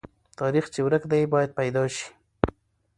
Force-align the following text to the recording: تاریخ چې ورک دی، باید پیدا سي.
تاریخ 0.39 0.65
چې 0.73 0.79
ورک 0.85 1.03
دی، 1.11 1.21
باید 1.33 1.51
پیدا 1.59 1.83
سي. 1.95 2.05